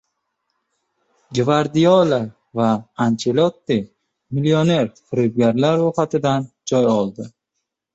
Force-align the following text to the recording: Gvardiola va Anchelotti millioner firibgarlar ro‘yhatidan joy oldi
Gvardiola 1.39 2.19
va 2.61 2.71
Anchelotti 3.07 3.79
millioner 4.33 4.93
firibgarlar 5.07 5.83
ro‘yhatidan 5.87 6.55
joy 6.75 6.95
oldi 7.01 7.35